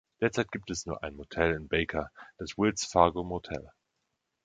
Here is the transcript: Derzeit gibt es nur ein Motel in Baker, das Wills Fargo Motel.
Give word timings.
Derzeit 0.19 0.51
gibt 0.51 0.71
es 0.71 0.87
nur 0.87 1.03
ein 1.03 1.15
Motel 1.15 1.51
in 1.53 1.67
Baker, 1.67 2.09
das 2.39 2.57
Wills 2.57 2.85
Fargo 2.87 3.23
Motel. 3.23 3.69